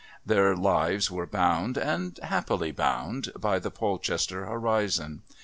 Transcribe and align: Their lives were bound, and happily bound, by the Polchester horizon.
Their 0.25 0.55
lives 0.55 1.11
were 1.11 1.27
bound, 1.27 1.77
and 1.77 2.19
happily 2.23 2.71
bound, 2.71 3.29
by 3.39 3.59
the 3.59 3.69
Polchester 3.69 4.47
horizon. 4.47 5.21